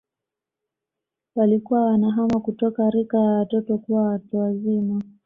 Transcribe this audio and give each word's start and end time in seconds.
Walikuwa 1.35 1.85
wanahama 1.85 2.39
kutoka 2.39 2.89
rika 2.89 3.17
ya 3.17 3.29
watoto 3.31 3.77
kuwa 3.77 4.03
watu 4.03 4.37
wazima 4.37 5.01